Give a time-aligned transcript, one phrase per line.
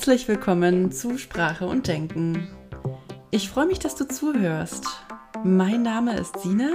[0.00, 2.48] Herzlich willkommen zu Sprache und Denken.
[3.30, 4.86] Ich freue mich, dass du zuhörst.
[5.44, 6.70] Mein Name ist Sina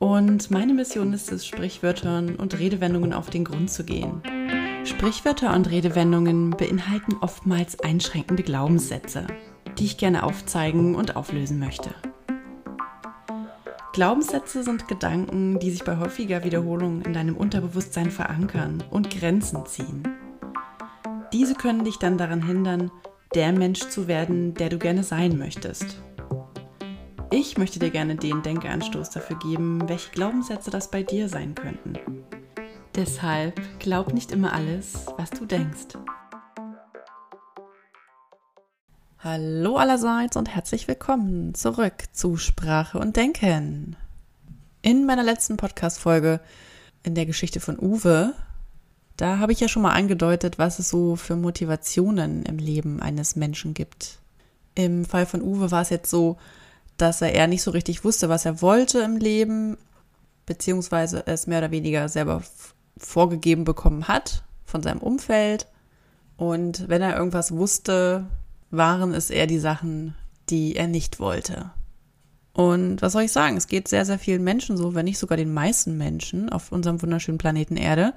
[0.00, 4.22] und meine Mission ist es, Sprichwörtern und Redewendungen auf den Grund zu gehen.
[4.82, 9.28] Sprichwörter und Redewendungen beinhalten oftmals einschränkende Glaubenssätze,
[9.78, 11.90] die ich gerne aufzeigen und auflösen möchte.
[13.92, 20.11] Glaubenssätze sind Gedanken, die sich bei häufiger Wiederholung in deinem Unterbewusstsein verankern und Grenzen ziehen.
[21.42, 22.92] Diese können dich dann daran hindern,
[23.34, 26.00] der Mensch zu werden, der du gerne sein möchtest.
[27.32, 31.94] Ich möchte dir gerne den Denkeanstoß dafür geben, welche Glaubenssätze das bei dir sein könnten.
[32.94, 35.98] Deshalb glaub nicht immer alles, was du denkst.
[39.18, 43.96] Hallo allerseits und herzlich willkommen zurück zu Sprache und Denken.
[44.80, 46.38] In meiner letzten Podcast-Folge
[47.02, 48.32] in der Geschichte von Uwe,
[49.16, 53.36] da habe ich ja schon mal angedeutet, was es so für Motivationen im Leben eines
[53.36, 54.18] Menschen gibt.
[54.74, 56.38] Im Fall von Uwe war es jetzt so,
[56.96, 59.76] dass er eher nicht so richtig wusste, was er wollte im Leben,
[60.46, 62.42] beziehungsweise es mehr oder weniger selber
[62.96, 65.66] vorgegeben bekommen hat von seinem Umfeld.
[66.36, 68.26] Und wenn er irgendwas wusste,
[68.70, 70.14] waren es eher die Sachen,
[70.48, 71.70] die er nicht wollte.
[72.54, 73.56] Und was soll ich sagen?
[73.56, 77.00] Es geht sehr, sehr vielen Menschen so, wenn nicht sogar den meisten Menschen auf unserem
[77.00, 78.12] wunderschönen Planeten Erde,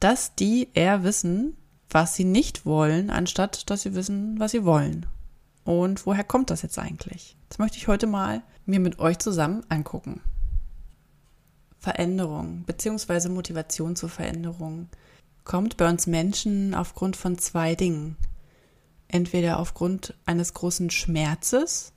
[0.00, 1.56] dass die eher wissen,
[1.88, 5.06] was sie nicht wollen, anstatt dass sie wissen, was sie wollen.
[5.64, 7.36] Und woher kommt das jetzt eigentlich?
[7.48, 10.20] Das möchte ich heute mal mir mit euch zusammen angucken.
[11.78, 13.28] Veränderung bzw.
[13.28, 14.88] Motivation zur Veränderung
[15.44, 18.16] kommt bei uns Menschen aufgrund von zwei Dingen
[19.12, 21.92] entweder aufgrund eines großen Schmerzes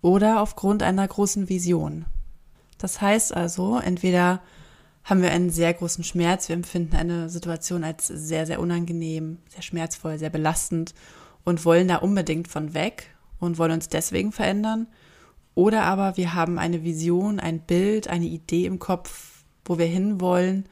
[0.00, 2.06] oder aufgrund einer großen Vision.
[2.78, 4.40] Das heißt also, entweder
[5.04, 9.62] haben wir einen sehr großen Schmerz, wir empfinden eine Situation als sehr, sehr unangenehm, sehr
[9.62, 10.94] schmerzvoll, sehr belastend
[11.44, 14.86] und wollen da unbedingt von weg und wollen uns deswegen verändern.
[15.54, 20.68] Oder aber wir haben eine Vision, ein Bild, eine Idee im Kopf, wo wir hinwollen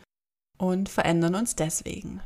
[0.58, 2.20] und verändern uns deswegen.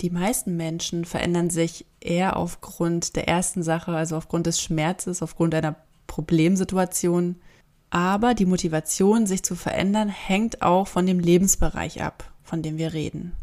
[0.00, 5.54] Die meisten Menschen verändern sich eher aufgrund der ersten Sache, also aufgrund des Schmerzes, aufgrund
[5.54, 7.36] einer Problemsituation.
[7.90, 12.92] Aber die Motivation, sich zu verändern, hängt auch von dem Lebensbereich ab, von dem wir
[12.92, 13.34] reden.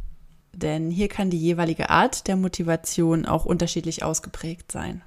[0.51, 5.01] Denn hier kann die jeweilige Art der Motivation auch unterschiedlich ausgeprägt sein.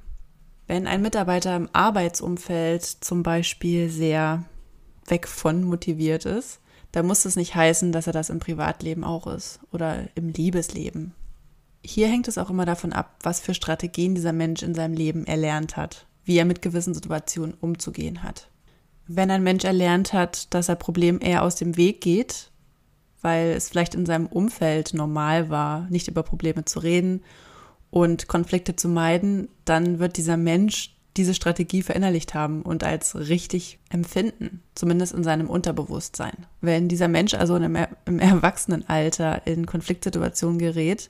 [0.67, 4.45] Wenn ein Mitarbeiter im Arbeitsumfeld zum Beispiel sehr
[5.07, 6.61] weg von motiviert ist,
[6.91, 11.15] dann muss das nicht heißen, dass er das im Privatleben auch ist oder im Liebesleben
[11.87, 15.27] hier hängt es auch immer davon ab, was für Strategien dieser Mensch in seinem Leben
[15.27, 18.51] erlernt hat, wie er mit gewissen Situationen umzugehen hat.
[19.09, 22.51] Wenn ein Mensch erlernt hat, dass er Problemen eher aus dem Weg geht,
[23.23, 27.23] weil es vielleicht in seinem Umfeld normal war, nicht über Probleme zu reden
[27.91, 33.79] und Konflikte zu meiden, dann wird dieser Mensch diese Strategie verinnerlicht haben und als richtig
[33.89, 36.47] empfinden, zumindest in seinem Unterbewusstsein.
[36.61, 41.09] Wenn dieser Mensch also im, im Erwachsenenalter in Konfliktsituationen gerät,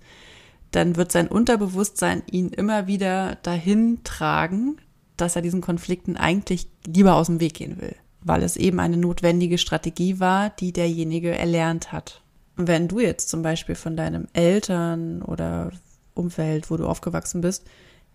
[0.70, 4.76] dann wird sein Unterbewusstsein ihn immer wieder dahin tragen,
[5.16, 8.96] dass er diesen Konflikten eigentlich lieber aus dem Weg gehen will, weil es eben eine
[8.96, 12.22] notwendige Strategie war, die derjenige erlernt hat.
[12.56, 15.72] Wenn du jetzt zum Beispiel von deinem Eltern oder
[16.14, 17.64] Umfeld, wo du aufgewachsen bist,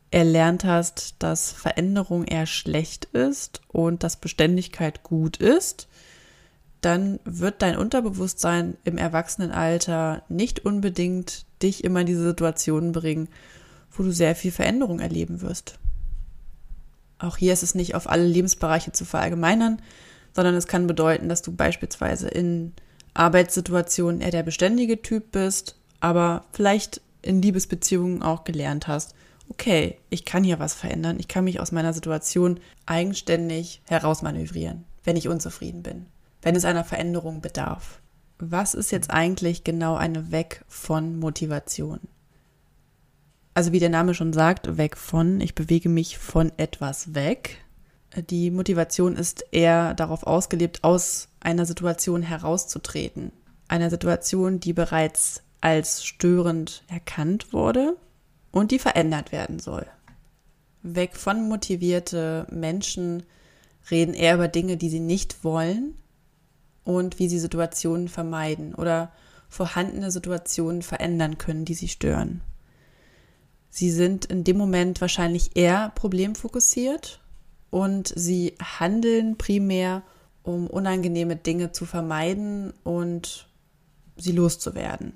[0.09, 5.88] erlernt hast, dass Veränderung eher schlecht ist und dass Beständigkeit gut ist,
[6.81, 13.29] dann wird dein Unterbewusstsein im Erwachsenenalter nicht unbedingt dich immer in diese Situationen bringen,
[13.91, 15.79] wo du sehr viel Veränderung erleben wirst.
[17.22, 19.82] Auch hier ist es nicht auf alle Lebensbereiche zu verallgemeinern,
[20.34, 22.74] sondern es kann bedeuten, dass du beispielsweise in
[23.14, 29.14] Arbeitssituationen eher der beständige Typ bist, aber vielleicht in Liebesbeziehungen auch gelernt hast,
[29.50, 35.18] okay, ich kann hier was verändern, ich kann mich aus meiner Situation eigenständig herausmanövrieren, wenn
[35.18, 36.06] ich unzufrieden bin
[36.42, 38.00] wenn es einer Veränderung bedarf.
[38.40, 42.00] Was ist jetzt eigentlich genau eine Weg von Motivation?
[43.53, 47.58] Also wie der Name schon sagt, weg von, ich bewege mich von etwas weg.
[48.30, 53.32] Die Motivation ist eher darauf ausgelebt, aus einer Situation herauszutreten.
[53.68, 57.98] Einer Situation, die bereits als störend erkannt wurde
[58.52, 59.86] und die verändert werden soll.
[60.82, 63.24] Weg von motivierte Menschen
[63.90, 65.96] reden eher über Dinge, die sie nicht wollen
[66.84, 69.12] und wie sie Situationen vermeiden oder
[69.48, 72.42] vorhandene Situationen verändern können, die sie stören.
[73.72, 77.22] Sie sind in dem Moment wahrscheinlich eher problemfokussiert
[77.70, 80.03] und sie handeln primär,
[80.44, 83.47] um unangenehme Dinge zu vermeiden und
[84.18, 85.14] sie loszuwerden.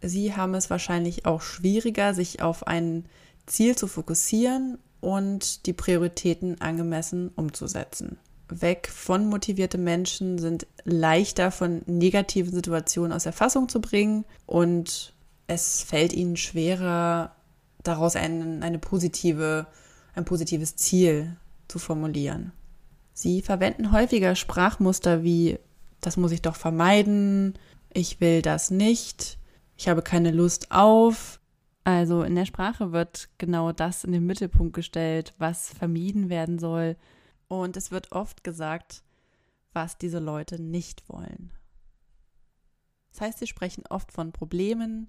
[0.00, 3.06] Sie haben es wahrscheinlich auch schwieriger, sich auf ein
[3.46, 8.18] Ziel zu fokussieren und die Prioritäten angemessen umzusetzen.
[8.48, 15.14] Weg von motivierte Menschen sind leichter von negativen Situationen aus der Fassung zu bringen und
[15.46, 17.34] es fällt ihnen schwerer,
[17.82, 19.66] daraus ein, eine positive,
[20.14, 21.36] ein positives Ziel
[21.68, 22.52] zu formulieren.
[23.12, 25.58] Sie verwenden häufiger Sprachmuster wie
[26.02, 27.54] das muss ich doch vermeiden,
[27.94, 29.38] ich will das nicht,
[29.76, 31.40] ich habe keine Lust auf.
[31.84, 36.96] Also in der Sprache wird genau das in den Mittelpunkt gestellt, was vermieden werden soll.
[37.48, 39.02] Und es wird oft gesagt,
[39.72, 41.52] was diese Leute nicht wollen.
[43.10, 45.08] Das heißt, sie sprechen oft von Problemen,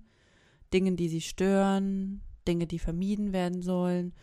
[0.74, 4.14] Dingen, die sie stören, Dinge, die vermieden werden sollen.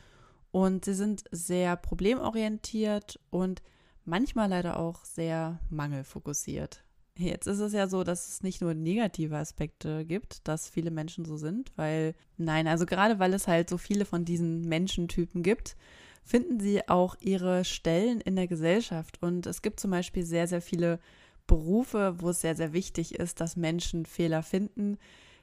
[0.53, 3.63] Und sie sind sehr problemorientiert und
[4.05, 6.85] manchmal leider auch sehr mangelfokussiert.
[7.17, 11.25] Jetzt ist es ja so, dass es nicht nur negative Aspekte gibt, dass viele Menschen
[11.25, 15.77] so sind, weil, nein, also gerade weil es halt so viele von diesen Menschentypen gibt,
[16.25, 19.23] finden sie auch ihre Stellen in der Gesellschaft.
[19.23, 20.99] Und es gibt zum Beispiel sehr, sehr viele
[21.47, 24.99] Berufe, wo es sehr, sehr wichtig ist, dass Menschen Fehler finden,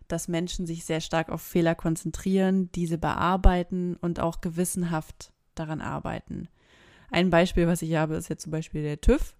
[0.07, 6.47] dass Menschen sich sehr stark auf Fehler konzentrieren, diese bearbeiten und auch gewissenhaft daran arbeiten.
[7.09, 9.35] Ein Beispiel, was ich habe, ist jetzt zum Beispiel der TÜV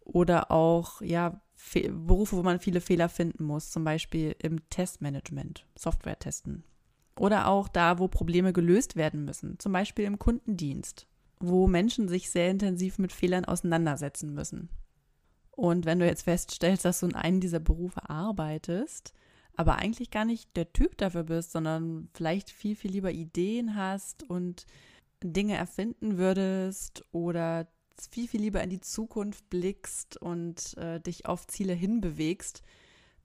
[0.00, 5.64] oder auch ja Fe Berufe, wo man viele Fehler finden muss, zum Beispiel im Testmanagement,
[5.76, 6.64] Software testen.
[7.16, 11.06] Oder auch da, wo Probleme gelöst werden müssen, zum Beispiel im Kundendienst,
[11.40, 14.70] wo Menschen sich sehr intensiv mit Fehlern auseinandersetzen müssen.
[15.52, 19.14] Und wenn du jetzt feststellst, dass du in einem dieser Berufe arbeitest,
[19.56, 24.22] aber eigentlich gar nicht der Typ dafür bist, sondern vielleicht viel, viel lieber Ideen hast
[24.22, 24.66] und
[25.22, 27.68] Dinge erfinden würdest oder
[28.10, 32.62] viel, viel lieber in die Zukunft blickst und äh, dich auf Ziele hinbewegst,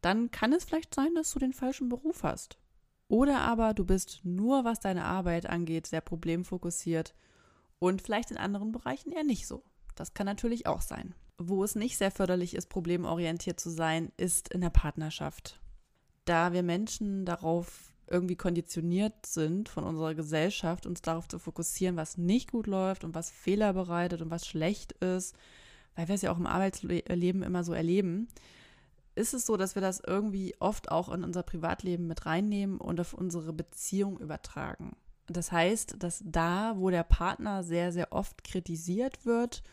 [0.01, 2.57] dann kann es vielleicht sein, dass du den falschen Beruf hast.
[3.07, 7.15] Oder aber du bist nur, was deine Arbeit angeht, sehr problemfokussiert
[7.79, 9.63] und vielleicht in anderen Bereichen eher nicht so.
[9.95, 11.15] Das kann natürlich auch sein.
[11.37, 15.59] Wo es nicht sehr förderlich ist, problemorientiert zu sein, ist in der Partnerschaft.
[16.27, 22.17] Da wir Menschen darauf irgendwie konditioniert sind von unserer Gesellschaft, uns darauf zu fokussieren, was
[22.17, 25.35] nicht gut läuft und was Fehler bereitet und was schlecht ist,
[25.95, 28.27] weil wir es ja auch im Arbeitsleben immer so erleben,
[29.15, 32.99] ist es so, dass wir das irgendwie oft auch in unser Privatleben mit reinnehmen und
[32.99, 34.97] auf unsere Beziehung übertragen.
[35.27, 39.63] Das heißt, dass da, wo der Partner sehr, sehr oft kritisiert wird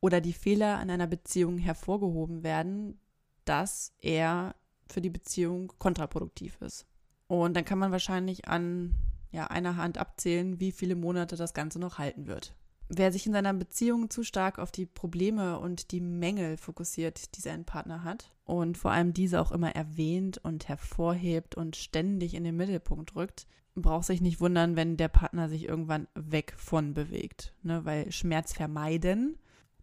[0.00, 3.00] oder die Fehler in einer Beziehung hervorgehoben werden,
[3.46, 4.54] dass er
[4.94, 6.86] für die Beziehung kontraproduktiv ist.
[7.26, 8.94] Und dann kann man wahrscheinlich an
[9.30, 12.54] ja, einer Hand abzählen, wie viele Monate das Ganze noch halten wird.
[12.88, 17.40] Wer sich in seiner Beziehung zu stark auf die Probleme und die Mängel fokussiert, die
[17.40, 22.44] sein Partner hat, und vor allem diese auch immer erwähnt und hervorhebt und ständig in
[22.44, 27.54] den Mittelpunkt rückt, braucht sich nicht wundern, wenn der Partner sich irgendwann weg von bewegt.
[27.62, 27.84] Ne?
[27.84, 29.36] Weil Schmerz vermeiden,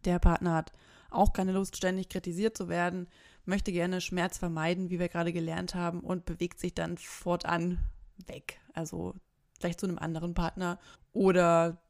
[0.05, 0.71] der Partner hat
[1.09, 3.07] auch keine Lust, ständig kritisiert zu werden,
[3.45, 7.79] möchte gerne Schmerz vermeiden, wie wir gerade gelernt haben, und bewegt sich dann fortan
[8.27, 8.59] weg.
[8.73, 9.15] Also
[9.59, 10.79] vielleicht zu einem anderen Partner
[11.13, 11.81] oder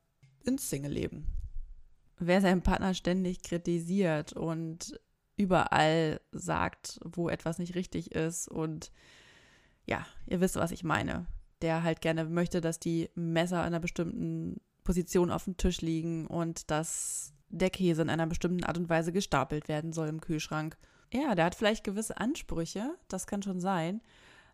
[0.43, 1.27] ins Single-Leben.
[2.19, 4.99] Wer seinen Partner ständig kritisiert und
[5.37, 8.91] überall sagt, wo etwas nicht richtig ist und
[9.85, 11.25] ja, ihr wisst, was ich meine.
[11.61, 16.27] Der halt gerne möchte, dass die Messer in einer bestimmten Position auf dem Tisch liegen
[16.27, 20.77] und dass der Käse in einer bestimmten Art und Weise gestapelt werden soll im Kühlschrank
[21.11, 24.01] ja, der hat vielleicht gewisse Ansprüche, das kann schon sein,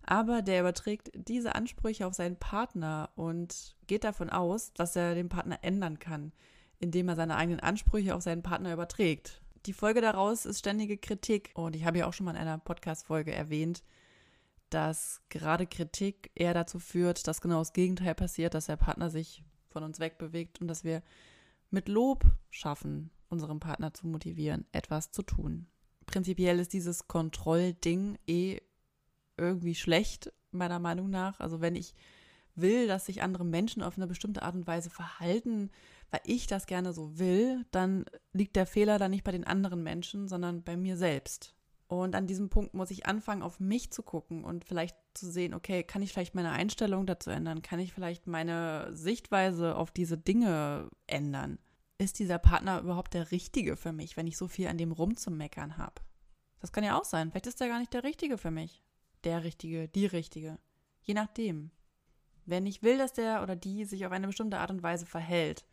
[0.02, 5.30] aber der überträgt diese Ansprüche auf seinen Partner und geht davon aus, dass er den
[5.30, 6.32] Partner ändern kann,
[6.80, 9.42] indem er seine eigenen Ansprüche auf seinen Partner überträgt.
[9.66, 12.58] Die Folge daraus ist ständige Kritik und ich habe ja auch schon mal in einer
[12.58, 13.84] Podcast-Folge erwähnt,
[14.70, 19.44] dass gerade Kritik eher dazu führt, dass genau das Gegenteil passiert, dass der Partner sich
[19.70, 21.04] von uns wegbewegt und dass wir
[21.70, 25.68] mit Lob schaffen, unseren Partner zu motivieren, etwas zu tun
[26.08, 28.60] prinzipiell ist dieses Kontrollding eh
[29.38, 31.40] irgendwie schlecht, meiner Meinung nach.
[31.40, 31.94] Also wenn ich
[32.56, 35.70] will, dass sich andere Menschen auf eine bestimmte Art und Weise verhalten,
[36.10, 39.84] weil ich das gerne so will, dann liegt der Fehler dann nicht bei den anderen
[39.84, 41.54] Menschen, sondern bei mir selbst.
[41.88, 45.54] Und an diesem Punkt muss ich anfangen, auf mich zu gucken und vielleicht zu sehen,
[45.54, 47.62] okay, kann ich vielleicht meine Einstellung dazu ändern?
[47.62, 51.60] Kann ich vielleicht meine Sichtweise auf diese Dinge ändern?
[51.98, 55.78] Ist dieser Partner überhaupt der Richtige für mich, wenn ich so viel an dem rumzumeckern
[55.78, 56.02] habe?
[56.60, 57.32] Das kann ja auch sein.
[57.32, 58.84] Vielleicht ist er gar nicht der Richtige für mich.
[59.24, 60.60] Der Richtige, die Richtige.
[61.02, 61.72] Je nachdem.
[62.46, 65.66] Wenn ich will, dass der oder die sich auf eine bestimmte Art und Weise verhält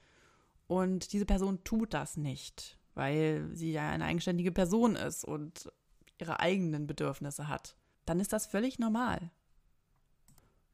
[0.67, 5.71] und diese Person tut das nicht, weil sie ja eine eigenständige Person ist und
[6.19, 7.77] ihre eigenen Bedürfnisse hat,
[8.07, 9.31] dann ist das völlig normal.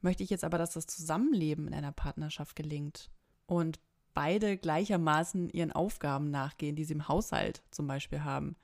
[0.00, 3.10] Möchte ich jetzt aber, dass das Zusammenleben in einer Partnerschaft gelingt
[3.46, 3.78] und
[4.14, 8.56] beide gleichermaßen ihren Aufgaben nachgehen, die sie im Haushalt zum Beispiel haben,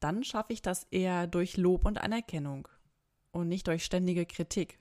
[0.00, 2.68] dann schaffe ich das eher durch Lob und Anerkennung
[3.30, 4.78] und nicht durch ständige Kritik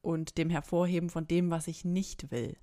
[0.00, 2.56] und dem Hervorheben von dem, was ich nicht will.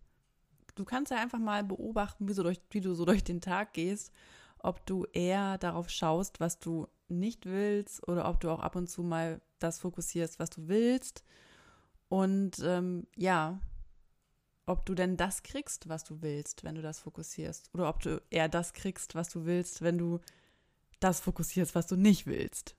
[0.76, 3.74] Du kannst ja einfach mal beobachten, wie, so durch, wie du so durch den Tag
[3.74, 4.12] gehst,
[4.58, 8.90] ob du eher darauf schaust, was du nicht willst oder ob du auch ab und
[8.90, 11.24] zu mal das fokussierst, was du willst.
[12.10, 13.60] Und ähm, ja,
[14.66, 17.70] ob du denn das kriegst, was du willst, wenn du das fokussierst.
[17.74, 20.20] Oder ob du eher das kriegst, was du willst, wenn du
[21.00, 22.76] das fokussierst, was du nicht willst.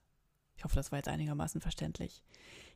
[0.57, 2.23] Ich hoffe, das war jetzt einigermaßen verständlich.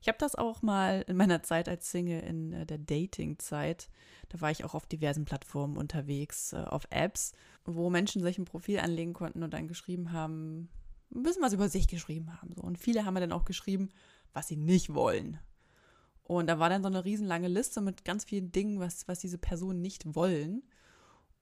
[0.01, 3.89] Ich habe das auch mal in meiner Zeit als Single in äh, der Dating-Zeit.
[4.29, 7.33] Da war ich auch auf diversen Plattformen unterwegs, äh, auf Apps,
[7.65, 10.69] wo Menschen sich ein Profil anlegen konnten und dann geschrieben haben,
[11.13, 12.53] ein bisschen was über sich geschrieben haben.
[12.53, 13.89] Und viele haben mir dann auch geschrieben,
[14.31, 15.39] was sie nicht wollen.
[16.23, 19.37] Und da war dann so eine riesenlange Liste mit ganz vielen Dingen, was, was diese
[19.37, 20.63] Personen nicht wollen.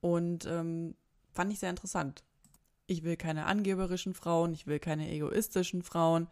[0.01, 0.95] Und ähm,
[1.31, 2.23] fand ich sehr interessant.
[2.87, 6.27] Ich will keine angeberischen Frauen, ich will keine egoistischen Frauen,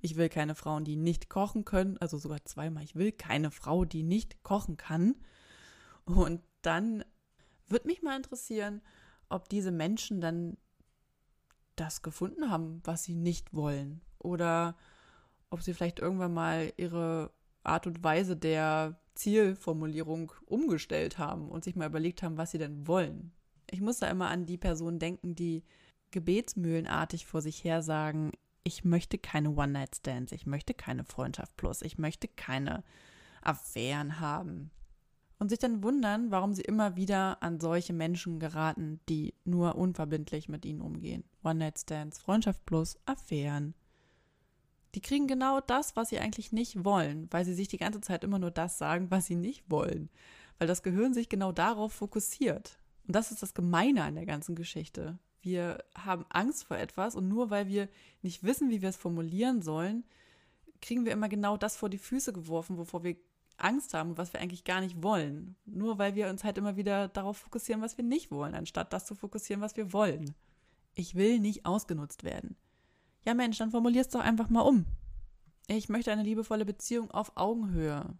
[0.00, 3.84] ich will keine Frauen, die nicht kochen können, also sogar zweimal, ich will keine Frau,
[3.84, 5.16] die nicht kochen kann.
[6.06, 7.04] Und dann
[7.66, 8.80] wird mich mal interessieren,
[9.28, 10.56] ob diese Menschen dann
[11.76, 14.00] das gefunden haben, was sie nicht wollen.
[14.18, 14.76] Oder
[15.50, 17.30] ob sie vielleicht irgendwann mal ihre
[17.68, 22.86] Art und Weise der Zielformulierung umgestellt haben und sich mal überlegt haben, was sie denn
[22.86, 23.32] wollen.
[23.70, 25.64] Ich muss da immer an die Person denken, die
[26.10, 28.32] gebetsmühlenartig vor sich her sagen,
[28.64, 32.84] ich möchte keine One-Night-Stands, ich möchte keine Freundschaft plus, ich möchte keine
[33.42, 34.70] Affären haben.
[35.38, 40.48] Und sich dann wundern, warum sie immer wieder an solche Menschen geraten, die nur unverbindlich
[40.48, 41.24] mit ihnen umgehen.
[41.44, 43.74] One-Night-Stands, Freundschaft plus, Affären.
[44.94, 48.24] Die kriegen genau das, was sie eigentlich nicht wollen, weil sie sich die ganze Zeit
[48.24, 50.08] immer nur das sagen, was sie nicht wollen.
[50.58, 52.78] Weil das Gehirn sich genau darauf fokussiert.
[53.06, 55.18] Und das ist das Gemeine an der ganzen Geschichte.
[55.40, 57.88] Wir haben Angst vor etwas und nur weil wir
[58.22, 60.04] nicht wissen, wie wir es formulieren sollen,
[60.80, 63.16] kriegen wir immer genau das vor die Füße geworfen, wovor wir
[63.58, 65.56] Angst haben was wir eigentlich gar nicht wollen.
[65.66, 69.06] Nur weil wir uns halt immer wieder darauf fokussieren, was wir nicht wollen, anstatt das
[69.06, 70.34] zu fokussieren, was wir wollen.
[70.94, 72.56] Ich will nicht ausgenutzt werden.
[73.28, 74.86] Ja Mensch, dann formulier's doch einfach mal um.
[75.66, 78.16] Ich möchte eine liebevolle Beziehung auf Augenhöhe.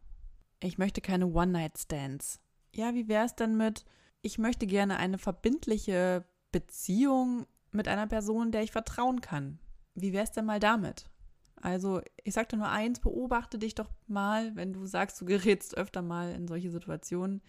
[0.61, 2.43] Ich möchte keine One-Night-Stands.
[2.75, 3.87] Ja, wie wär's denn mit,
[4.21, 9.59] ich möchte gerne eine verbindliche Beziehung mit einer Person, der ich vertrauen kann.
[9.95, 11.09] Wie wär's denn mal damit?
[11.57, 16.03] Also, ich sagte nur eins, beobachte dich doch mal, wenn du sagst, du gerätst öfter
[16.03, 17.41] mal in solche Situationen,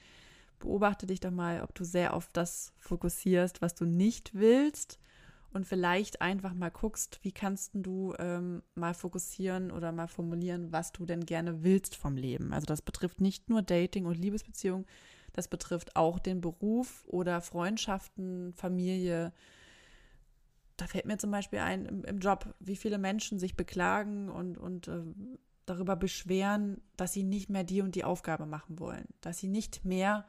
[0.59, 4.97] beobachte dich doch mal, ob du sehr auf das fokussierst, was du nicht willst
[5.51, 10.91] und vielleicht einfach mal guckst, wie kannst du ähm, mal fokussieren oder mal formulieren, was
[10.91, 12.53] du denn gerne willst vom Leben.
[12.53, 14.85] Also das betrifft nicht nur Dating und Liebesbeziehung,
[15.33, 19.31] das betrifft auch den Beruf oder Freundschaften, Familie.
[20.77, 24.57] Da fällt mir zum Beispiel ein im, im Job, wie viele Menschen sich beklagen und,
[24.57, 25.01] und äh,
[25.65, 29.85] darüber beschweren, dass sie nicht mehr die und die Aufgabe machen wollen, dass sie nicht
[29.85, 30.25] mehr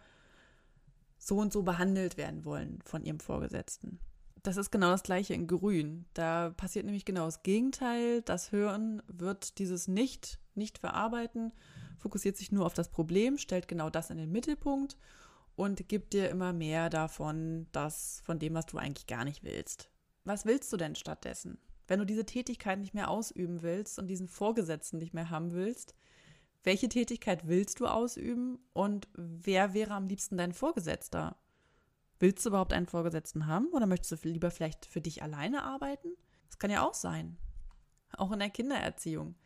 [1.19, 4.01] so und so behandelt werden wollen von ihrem Vorgesetzten
[4.43, 6.07] das ist genau das gleiche in Grün.
[6.15, 8.23] Da passiert nämlich genau das Gegenteil.
[8.23, 11.53] Das Hören wird dieses nicht, nicht verarbeiten,
[11.99, 14.97] fokussiert sich nur auf das Problem, stellt genau das in den Mittelpunkt
[15.57, 19.91] und gibt dir immer mehr davon, das, von dem, was du eigentlich gar nicht willst.
[20.25, 21.59] Was willst du denn stattdessen?
[21.87, 25.95] Wenn du diese Tätigkeit nicht mehr ausüben willst und diesen Vorgesetzten nicht mehr haben willst,
[26.63, 31.37] welche Tätigkeit willst du ausüben und wer wäre am liebsten dein Vorgesetzter?
[32.21, 36.09] Willst du überhaupt einen Vorgesetzten haben oder möchtest du lieber vielleicht für dich alleine arbeiten?
[36.49, 37.39] Das kann ja auch sein.
[38.13, 39.37] Auch in der Kindererziehung.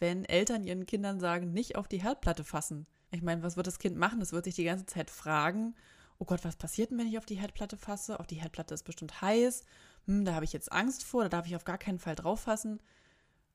[0.00, 2.88] Wenn Eltern ihren Kindern sagen, nicht auf die Herdplatte fassen.
[3.12, 4.20] Ich meine, was wird das Kind machen?
[4.20, 5.76] Es wird sich die ganze Zeit fragen,
[6.18, 8.18] oh Gott, was passiert denn, wenn ich auf die Herdplatte fasse?
[8.18, 9.64] Auf die Herdplatte ist bestimmt heiß.
[10.06, 12.40] Hm, da habe ich jetzt Angst vor, da darf ich auf gar keinen Fall drauf
[12.40, 12.80] fassen.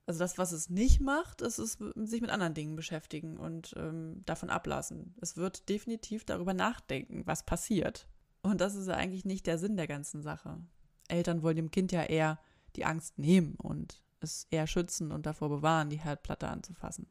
[0.06, 4.22] Also das, was es nicht macht, ist es sich mit anderen Dingen beschäftigen und ähm,
[4.26, 5.16] davon ablassen.
[5.20, 8.08] Es wird definitiv darüber nachdenken, was passiert.
[8.44, 10.60] Und das ist eigentlich nicht der Sinn der ganzen Sache.
[11.08, 12.40] Eltern wollen dem Kind ja eher
[12.76, 17.08] die Angst nehmen und es eher schützen und davor bewahren, die Herdplatte anzufassen.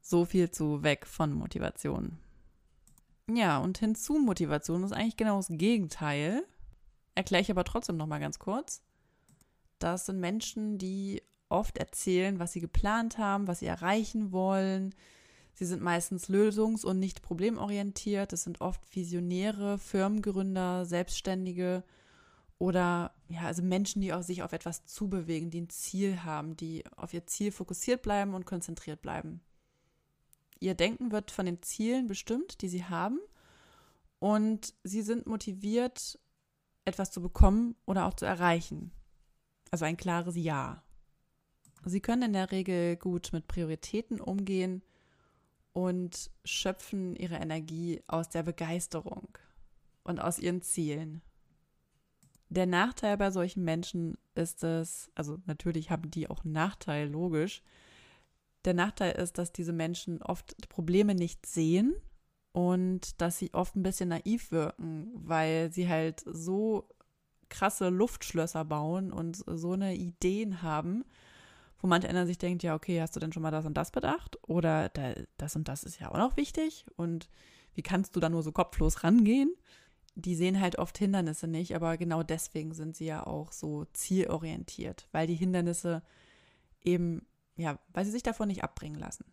[0.00, 2.18] So viel zu weg von Motivation.
[3.30, 6.44] Ja, und hinzu Motivation ist eigentlich genau das Gegenteil.
[7.14, 8.82] Erkläre ich aber trotzdem noch mal ganz kurz.
[9.78, 14.94] Das sind Menschen, die oft erzählen, was sie geplant haben, was sie erreichen wollen,
[15.58, 18.32] Sie sind meistens lösungs- und nicht problemorientiert.
[18.32, 21.82] Es sind oft Visionäre, Firmengründer, Selbstständige
[22.58, 26.84] oder ja, also Menschen, die auf sich auf etwas zubewegen, die ein Ziel haben, die
[26.94, 29.40] auf ihr Ziel fokussiert bleiben und konzentriert bleiben.
[30.60, 33.18] Ihr Denken wird von den Zielen bestimmt, die sie haben.
[34.20, 36.20] Und sie sind motiviert,
[36.84, 38.92] etwas zu bekommen oder auch zu erreichen.
[39.72, 40.84] Also ein klares Ja.
[41.84, 44.82] Sie können in der Regel gut mit Prioritäten umgehen
[45.72, 49.28] und schöpfen ihre Energie aus der Begeisterung
[50.02, 51.22] und aus ihren Zielen.
[52.50, 57.62] Der Nachteil bei solchen Menschen ist es, also natürlich haben die auch einen Nachteil, logisch.
[58.64, 61.94] Der Nachteil ist, dass diese Menschen oft Probleme nicht sehen
[62.52, 66.88] und dass sie oft ein bisschen naiv wirken, weil sie halt so
[67.50, 71.04] krasse Luftschlösser bauen und so eine Ideen haben,
[71.80, 73.90] wo manch einer sich denkt, ja, okay, hast du denn schon mal das und das
[73.90, 74.38] bedacht?
[74.42, 74.90] Oder
[75.36, 76.84] das und das ist ja auch noch wichtig.
[76.96, 77.28] Und
[77.74, 79.54] wie kannst du da nur so kopflos rangehen?
[80.16, 85.08] Die sehen halt oft Hindernisse nicht, aber genau deswegen sind sie ja auch so zielorientiert,
[85.12, 86.02] weil die Hindernisse
[86.82, 87.24] eben,
[87.56, 89.24] ja, weil sie sich davon nicht abbringen lassen.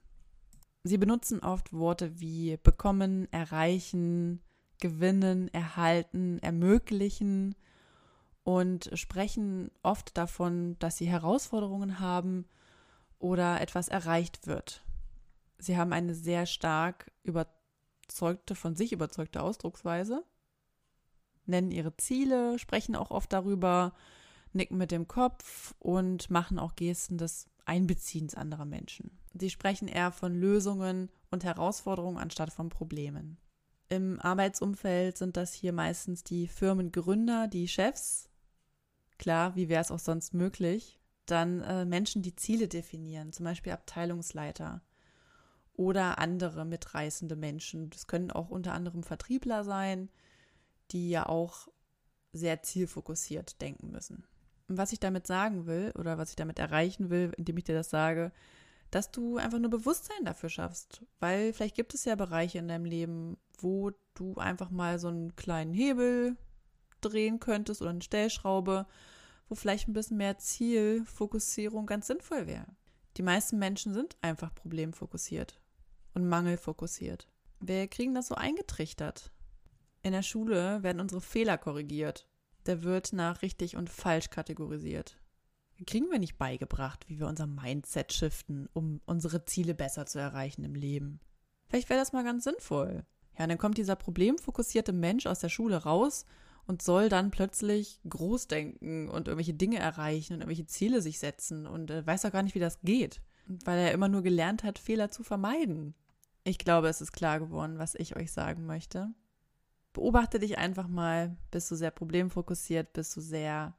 [0.83, 4.43] Sie benutzen oft Worte wie bekommen, erreichen,
[4.79, 7.55] gewinnen, erhalten, ermöglichen
[8.45, 12.45] und sprechen oft davon, dass sie Herausforderungen haben
[13.17, 14.85] oder etwas erreicht wird.
[15.57, 20.23] Sie haben eine sehr stark überzeugte, von sich überzeugte Ausdrucksweise,
[21.47, 23.93] nennen ihre Ziele, sprechen auch oft darüber,
[24.53, 29.17] nicken mit dem Kopf und machen auch Gesten des Einbeziehens anderer Menschen.
[29.33, 33.37] Sie sprechen eher von Lösungen und Herausforderungen anstatt von Problemen.
[33.89, 38.29] Im Arbeitsumfeld sind das hier meistens die Firmengründer, die Chefs,
[39.17, 40.99] Klar, wie wäre es auch sonst möglich?
[41.25, 44.81] Dann äh, Menschen, die Ziele definieren, zum Beispiel Abteilungsleiter
[45.73, 47.89] oder andere mitreißende Menschen.
[47.89, 50.09] Das können auch unter anderem Vertriebler sein,
[50.91, 51.67] die ja auch
[52.31, 54.25] sehr zielfokussiert denken müssen.
[54.67, 57.75] Und was ich damit sagen will oder was ich damit erreichen will, indem ich dir
[57.75, 58.31] das sage,
[58.91, 61.03] dass du einfach nur Bewusstsein dafür schaffst.
[61.19, 65.35] Weil vielleicht gibt es ja Bereiche in deinem Leben, wo du einfach mal so einen
[65.35, 66.37] kleinen Hebel
[67.09, 68.85] drehen könntest oder eine Stellschraube,
[69.47, 72.67] wo vielleicht ein bisschen mehr Zielfokussierung ganz sinnvoll wäre.
[73.17, 75.61] Die meisten Menschen sind einfach problemfokussiert
[76.13, 77.27] und mangelfokussiert.
[77.59, 79.31] Wir kriegen das so eingetrichtert.
[80.01, 82.27] In der Schule werden unsere Fehler korrigiert.
[82.65, 85.17] Der wird nach richtig und falsch kategorisiert.
[85.85, 90.63] Kriegen wir nicht beigebracht, wie wir unser Mindset shiften, um unsere Ziele besser zu erreichen
[90.63, 91.19] im Leben.
[91.67, 93.05] Vielleicht wäre das mal ganz sinnvoll.
[93.37, 96.25] Ja, dann kommt dieser problemfokussierte Mensch aus der Schule raus
[96.67, 101.67] und soll dann plötzlich groß denken und irgendwelche Dinge erreichen und irgendwelche Ziele sich setzen
[101.67, 104.79] und äh, weiß auch gar nicht, wie das geht, weil er immer nur gelernt hat,
[104.79, 105.93] Fehler zu vermeiden.
[106.43, 109.09] Ich glaube, es ist klar geworden, was ich euch sagen möchte.
[109.93, 111.37] Beobachte dich einfach mal.
[111.51, 112.93] Bist du sehr problemfokussiert?
[112.93, 113.75] Bist du sehr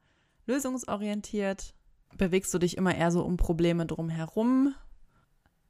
[0.46, 1.74] lösungsorientiert?
[2.16, 4.74] Bewegst du dich immer eher so um Probleme drumherum?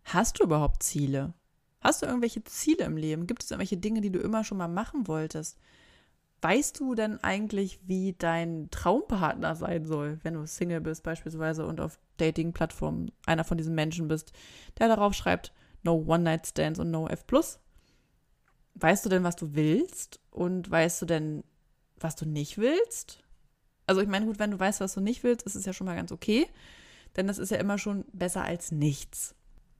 [0.05, 1.35] Hast du überhaupt Ziele?
[1.81, 3.27] Hast du irgendwelche Ziele im Leben?
[3.27, 5.59] Gibt es irgendwelche Dinge, die du immer schon mal machen wolltest?
[6.47, 11.81] Weißt du denn eigentlich, wie dein Traumpartner sein soll, wenn du Single bist beispielsweise und
[11.81, 14.33] auf Dating-Plattformen einer von diesen Menschen bist,
[14.79, 17.25] der darauf schreibt, no One-Night-Stands und no F+.
[18.75, 20.21] Weißt du denn, was du willst?
[20.31, 21.43] Und weißt du denn,
[21.99, 23.25] was du nicht willst?
[23.89, 25.89] Also ich meine, gut, wenn du weißt, was du nicht willst, ist es ja schon
[25.89, 26.47] mal ganz okay,
[27.17, 29.35] denn das ist ja immer schon besser als nichts.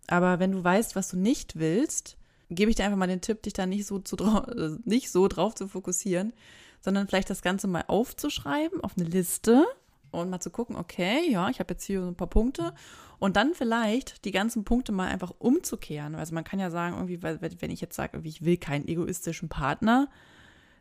[0.09, 2.19] Aber wenn du weißt, was du nicht willst,
[2.51, 5.29] gebe ich dir einfach mal den Tipp, dich da nicht so, zu, äh, nicht so
[5.29, 6.33] drauf zu fokussieren,
[6.81, 9.65] sondern vielleicht das Ganze mal aufzuschreiben auf eine Liste
[10.11, 12.73] und mal zu gucken, okay, ja, ich habe jetzt hier so ein paar Punkte
[13.19, 16.15] und dann vielleicht die ganzen Punkte mal einfach umzukehren.
[16.15, 20.09] Also man kann ja sagen, irgendwie, wenn ich jetzt sage, ich will keinen egoistischen Partner,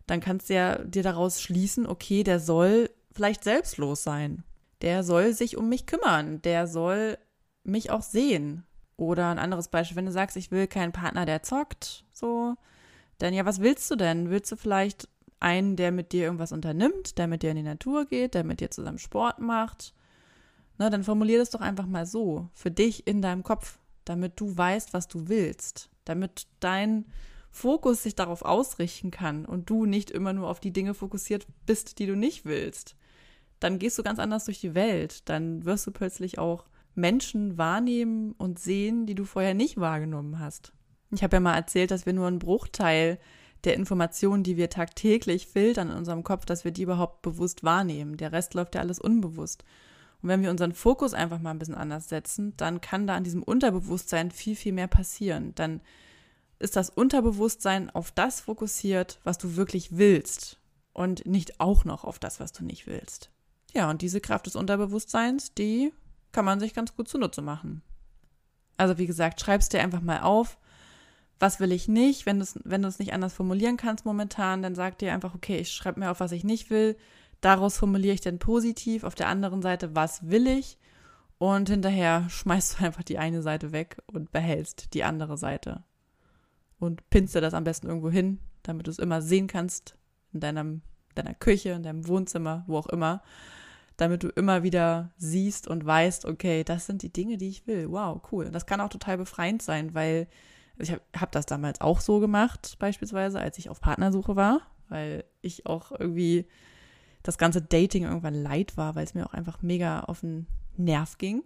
[0.08, 4.44] dann kannst du ja dir daraus schließen, okay, der soll vielleicht selbstlos sein.
[4.82, 6.42] Der soll sich um mich kümmern.
[6.42, 7.18] Der soll
[7.64, 8.66] mich auch sehen.
[8.98, 12.56] Oder ein anderes Beispiel, wenn du sagst, ich will keinen Partner, der zockt, so,
[13.18, 14.30] dann ja, was willst du denn?
[14.30, 18.06] Willst du vielleicht einen, der mit dir irgendwas unternimmt, der mit dir in die Natur
[18.06, 19.94] geht, der mit dir zusammen Sport macht?
[20.78, 24.56] Na, dann formulier das doch einfach mal so, für dich in deinem Kopf, damit du
[24.56, 27.06] weißt, was du willst, damit dein
[27.52, 32.00] Fokus sich darauf ausrichten kann und du nicht immer nur auf die Dinge fokussiert bist,
[32.00, 32.96] die du nicht willst.
[33.62, 38.34] Dann gehst du ganz anders durch die Welt, dann wirst du plötzlich auch Menschen wahrnehmen
[38.38, 40.74] und sehen, die du vorher nicht wahrgenommen hast.
[41.12, 43.20] Ich habe ja mal erzählt, dass wir nur einen Bruchteil
[43.64, 48.18] der Informationen, die wir tagtäglich filtern in unserem Kopf, dass wir die überhaupt bewusst wahrnehmen.
[48.18, 49.64] Der Rest läuft ja alles unbewusst.
[50.22, 53.24] Und wenn wir unseren Fokus einfach mal ein bisschen anders setzen, dann kann da an
[53.24, 55.54] diesem Unterbewusstsein viel, viel mehr passieren.
[55.56, 55.82] Dann
[56.60, 60.60] ist das Unterbewusstsein auf das fokussiert, was du wirklich willst
[60.94, 63.30] und nicht auch noch auf das, was du nicht willst.
[63.74, 65.92] Ja, und diese Kraft des Unterbewusstseins, die
[66.36, 67.82] kann man sich ganz gut zunutze machen.
[68.76, 70.58] Also wie gesagt, schreib es dir einfach mal auf.
[71.40, 72.26] was will ich nicht?
[72.26, 75.72] Wenn du es wenn nicht anders formulieren kannst momentan, dann sag dir einfach, okay, ich
[75.72, 76.98] schreibe mir auf, was ich nicht will.
[77.40, 79.06] Daraus formuliere ich dann positiv.
[79.06, 80.78] Auf der anderen Seite, was will ich?
[81.38, 85.86] Und hinterher schmeißt du einfach die eine Seite weg und behältst die andere Seite.
[86.80, 89.96] Und pinst dir das am besten irgendwo hin, damit du es immer sehen kannst,
[90.34, 90.82] in deinem,
[91.16, 93.24] deiner Küche, in deinem Wohnzimmer, wo auch immer,
[93.98, 97.90] damit du immer wieder siehst und weißt, okay, das sind die Dinge, die ich will.
[97.90, 98.46] Wow, cool.
[98.46, 100.28] Und das kann auch total befreiend sein, weil
[100.78, 105.24] ich habe hab das damals auch so gemacht, beispielsweise, als ich auf Partnersuche war, weil
[105.42, 106.46] ich auch irgendwie
[107.24, 111.18] das ganze Dating irgendwann leid war, weil es mir auch einfach mega auf den Nerv
[111.18, 111.44] ging.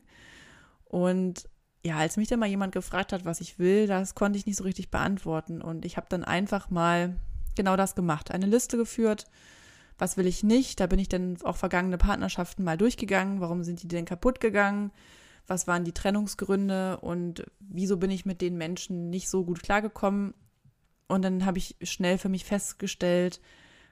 [0.86, 1.48] Und
[1.86, 4.58] ja, als mich dann mal jemand gefragt hat, was ich will, das konnte ich nicht
[4.58, 5.62] so richtig beantworten.
[5.62, 7.16] Und ich habe dann einfach mal
[7.56, 8.32] genau das gemacht.
[8.32, 9.26] Eine Liste geführt,
[10.00, 10.80] was will ich nicht.
[10.80, 13.42] Da bin ich dann auch vergangene Partnerschaften mal durchgegangen.
[13.42, 14.92] Warum sind die denn kaputt gegangen?
[15.46, 20.34] Was waren die Trennungsgründe und wieso bin ich mit den Menschen nicht so gut klargekommen?
[21.08, 23.42] Und dann habe ich schnell für mich festgestellt,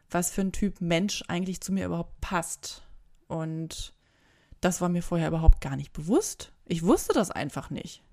[0.09, 2.83] was für ein Typ Mensch eigentlich zu mir überhaupt passt.
[3.27, 3.93] Und
[4.61, 6.53] das war mir vorher überhaupt gar nicht bewusst.
[6.65, 8.03] Ich wusste das einfach nicht.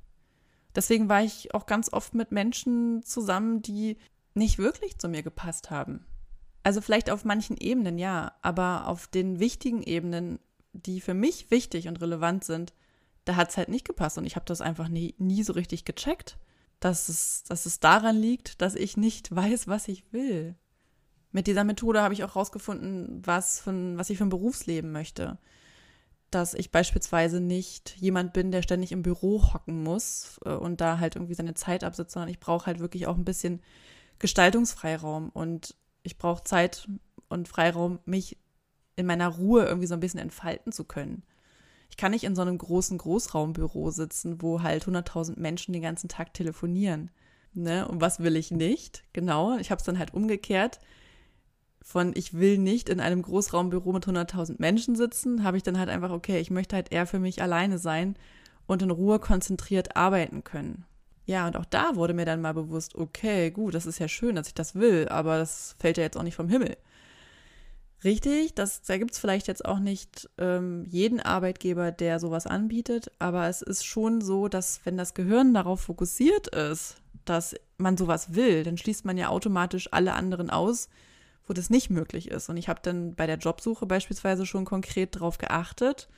[0.74, 3.96] Deswegen war ich auch ganz oft mit Menschen zusammen, die
[4.34, 6.04] nicht wirklich zu mir gepasst haben.
[6.64, 10.40] Also vielleicht auf manchen Ebenen ja, aber auf den wichtigen Ebenen,
[10.72, 12.72] die für mich wichtig und relevant sind,
[13.24, 15.84] da hat es halt nicht gepasst und ich habe das einfach nie, nie so richtig
[15.84, 16.36] gecheckt,
[16.80, 20.56] dass es, dass es daran liegt, dass ich nicht weiß, was ich will.
[21.30, 25.38] Mit dieser Methode habe ich auch rausgefunden, was, was ich für ein Berufsleben möchte
[26.34, 30.98] dass ich beispielsweise nicht jemand bin, der ständig im Büro hocken muss äh, und da
[30.98, 33.62] halt irgendwie seine Zeit absitzt, sondern ich brauche halt wirklich auch ein bisschen
[34.18, 36.88] Gestaltungsfreiraum und ich brauche Zeit
[37.28, 38.38] und Freiraum, mich
[38.94, 41.24] in meiner Ruhe irgendwie so ein bisschen entfalten zu können.
[41.90, 46.08] Ich kann nicht in so einem großen Großraumbüro sitzen, wo halt 100.000 Menschen den ganzen
[46.08, 47.10] Tag telefonieren.
[47.52, 47.88] Ne?
[47.88, 49.02] Und was will ich nicht?
[49.12, 50.78] Genau, ich habe es dann halt umgekehrt
[51.84, 55.90] von ich will nicht in einem Großraumbüro mit 100.000 Menschen sitzen, habe ich dann halt
[55.90, 58.16] einfach, okay, ich möchte halt eher für mich alleine sein
[58.66, 60.86] und in Ruhe konzentriert arbeiten können.
[61.26, 64.36] Ja, und auch da wurde mir dann mal bewusst, okay, gut, das ist ja schön,
[64.36, 66.76] dass ich das will, aber das fällt ja jetzt auch nicht vom Himmel.
[68.04, 73.10] Richtig, das, da gibt es vielleicht jetzt auch nicht ähm, jeden Arbeitgeber, der sowas anbietet,
[73.18, 78.34] aber es ist schon so, dass wenn das Gehirn darauf fokussiert ist, dass man sowas
[78.34, 80.90] will, dann schließt man ja automatisch alle anderen aus,
[81.46, 82.50] wo das nicht möglich ist.
[82.50, 86.08] Und ich habe dann bei der Jobsuche beispielsweise schon konkret darauf geachtet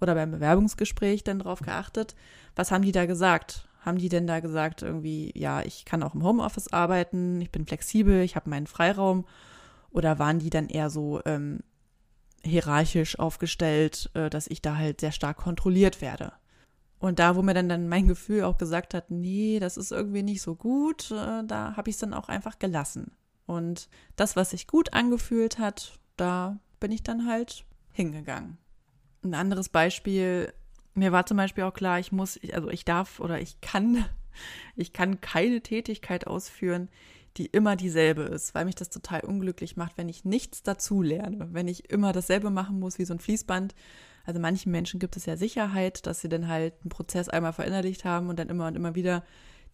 [0.00, 2.14] oder beim Bewerbungsgespräch dann darauf geachtet,
[2.56, 3.68] was haben die da gesagt?
[3.84, 7.66] Haben die denn da gesagt, irgendwie, ja, ich kann auch im Homeoffice arbeiten, ich bin
[7.66, 9.26] flexibel, ich habe meinen Freiraum?
[9.90, 11.60] Oder waren die dann eher so ähm,
[12.42, 16.32] hierarchisch aufgestellt, äh, dass ich da halt sehr stark kontrolliert werde?
[16.98, 20.22] Und da, wo mir dann, dann mein Gefühl auch gesagt hat, nee, das ist irgendwie
[20.22, 23.12] nicht so gut, äh, da habe ich es dann auch einfach gelassen.
[23.44, 28.56] Und das, was sich gut angefühlt hat, da bin ich dann halt hingegangen.
[29.22, 30.54] Ein anderes Beispiel,
[30.94, 34.04] mir war zum Beispiel auch klar, ich muss, also ich darf oder ich kann,
[34.76, 36.88] ich kann keine Tätigkeit ausführen,
[37.36, 41.48] die immer dieselbe ist, weil mich das total unglücklich macht, wenn ich nichts dazu lerne,
[41.52, 43.74] wenn ich immer dasselbe machen muss wie so ein Fließband.
[44.24, 48.04] Also manchen Menschen gibt es ja Sicherheit, dass sie dann halt einen Prozess einmal verinnerlicht
[48.04, 49.24] haben und dann immer und immer wieder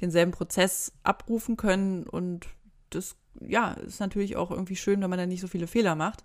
[0.01, 2.47] denselben Prozess abrufen können und
[2.89, 6.25] das ja, ist natürlich auch irgendwie schön, wenn man da nicht so viele Fehler macht.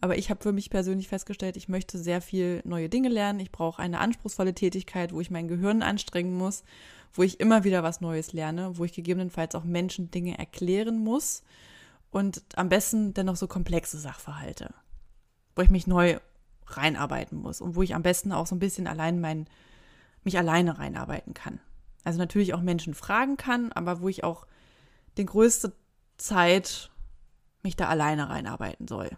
[0.00, 3.40] Aber ich habe für mich persönlich festgestellt, ich möchte sehr viel neue Dinge lernen.
[3.40, 6.64] Ich brauche eine anspruchsvolle Tätigkeit, wo ich mein Gehirn anstrengen muss,
[7.12, 11.42] wo ich immer wieder was Neues lerne, wo ich gegebenenfalls auch Menschen Dinge erklären muss
[12.10, 14.74] und am besten dennoch so komplexe Sachverhalte,
[15.54, 16.18] wo ich mich neu
[16.66, 19.46] reinarbeiten muss und wo ich am besten auch so ein bisschen allein mein,
[20.24, 21.60] mich alleine reinarbeiten kann.
[22.04, 24.46] Also natürlich auch Menschen fragen kann, aber wo ich auch
[25.18, 25.72] den größten
[26.18, 26.90] Zeit
[27.62, 29.10] mich da alleine reinarbeiten soll.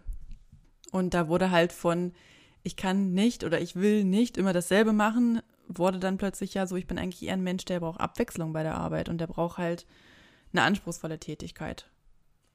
[0.91, 2.13] Und da wurde halt von,
[2.63, 6.75] ich kann nicht oder ich will nicht immer dasselbe machen, wurde dann plötzlich ja so,
[6.75, 9.57] ich bin eigentlich eher ein Mensch, der braucht Abwechslung bei der Arbeit und der braucht
[9.57, 9.85] halt
[10.51, 11.89] eine anspruchsvolle Tätigkeit.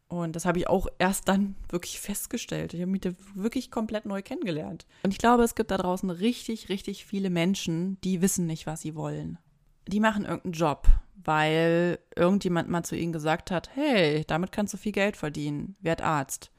[0.08, 2.74] Und das habe ich auch erst dann wirklich festgestellt.
[2.74, 4.86] Ich habe mich da wirklich komplett neu kennengelernt.
[5.02, 8.82] Und ich glaube, es gibt da draußen richtig, richtig viele Menschen, die wissen nicht, was
[8.82, 9.38] sie wollen.
[9.86, 10.88] Die machen irgendeinen Job
[11.24, 16.02] weil irgendjemand mal zu ihnen gesagt hat, hey, damit kannst du viel Geld verdienen, werd
[16.02, 16.50] Arzt.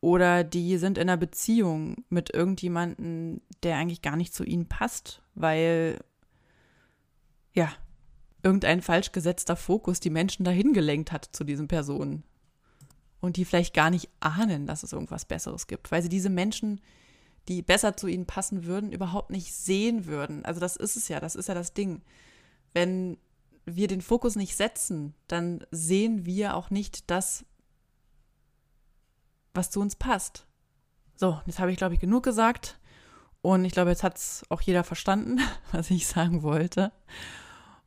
[0.00, 5.22] Oder die sind in einer Beziehung mit irgendjemandem, der eigentlich gar nicht zu ihnen passt,
[5.34, 5.98] weil,
[7.52, 7.70] ja,
[8.42, 12.24] irgendein falsch gesetzter Fokus die Menschen dahin gelenkt hat zu diesen Personen.
[13.20, 16.80] Und die vielleicht gar nicht ahnen, dass es irgendwas Besseres gibt, weil sie diese Menschen,
[17.48, 20.44] die besser zu ihnen passen würden, überhaupt nicht sehen würden.
[20.46, 22.00] Also das ist es ja, das ist ja das Ding.
[22.72, 23.18] Wenn
[23.66, 27.44] wir den Fokus nicht setzen, dann sehen wir auch nicht das,
[29.54, 30.46] was zu uns passt.
[31.16, 32.78] So, jetzt habe ich, glaube ich, genug gesagt.
[33.42, 35.38] Und ich glaube, jetzt hat es auch jeder verstanden,
[35.72, 36.92] was ich sagen wollte.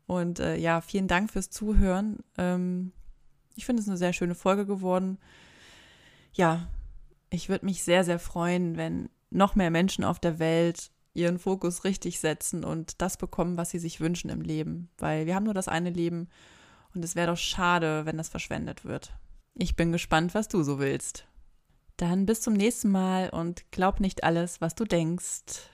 [0.06, 2.23] Und äh, ja, vielen Dank fürs Zuhören.
[2.38, 2.91] Ähm,
[3.56, 5.17] ich finde es eine sehr schöne Folge geworden.
[6.34, 6.67] Ja,
[7.30, 11.84] ich würde mich sehr, sehr freuen, wenn noch mehr Menschen auf der Welt ihren Fokus
[11.84, 14.89] richtig setzen und das bekommen, was sie sich wünschen im Leben.
[14.97, 16.28] Weil wir haben nur das eine Leben
[16.93, 19.13] und es wäre doch schade, wenn das verschwendet wird.
[19.56, 21.28] Ich bin gespannt, was du so willst.
[21.97, 25.69] Dann bis zum nächsten Mal und glaub nicht alles, was du denkst.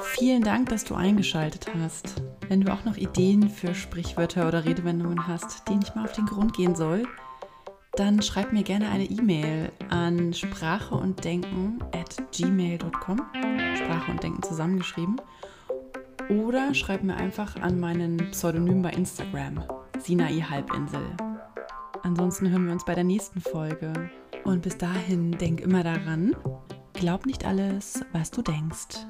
[0.00, 2.22] Vielen Dank, dass du eingeschaltet hast.
[2.48, 6.26] Wenn du auch noch Ideen für Sprichwörter oder Redewendungen hast, denen ich mal auf den
[6.26, 7.06] Grund gehen soll,
[7.92, 13.22] dann schreib mir gerne eine E-Mail an sprache und denken at gmail.com.
[13.76, 15.20] Sprache und Denken zusammengeschrieben.
[16.28, 19.64] Oder schreib mir einfach an meinen Pseudonym bei Instagram,
[19.98, 21.00] Sinai Halbinsel.
[22.02, 24.10] Ansonsten hören wir uns bei der nächsten Folge.
[24.44, 26.36] Und bis dahin denk immer daran,
[26.92, 29.06] glaub nicht alles, was du denkst.